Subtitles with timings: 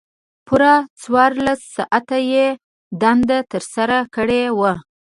[0.45, 2.45] پوره څوارلس ساعته یې
[3.01, 4.73] دنده ترسره کړې وه.